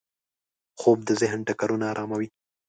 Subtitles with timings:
[0.79, 2.27] خوب د ذهن ټکرونه اراموي